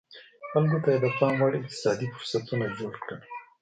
[0.49, 3.21] خلکو ته یې د پام وړ اقتصادي فرصتونه جوړ کړل